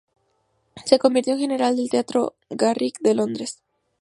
Se 0.83 0.97
convirtió 0.97 1.33
en 1.35 1.41
gerente 1.41 1.63
del 1.75 1.87
Teatro 1.91 2.33
Garrick 2.49 2.97
de 3.01 3.13
Londres. 3.13 3.61